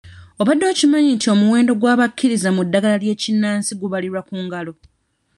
Obadde 0.41 0.63
okimanyi 0.71 1.09
nti 1.15 1.27
omuwendo 1.33 1.71
gw'abakkiririza 1.79 2.49
mu 2.55 2.61
ddagala 2.65 2.95
ly'ekinnansi 3.03 3.71
gubalirwa 3.79 4.21
ku 4.27 4.35
ngalo? 4.43 4.73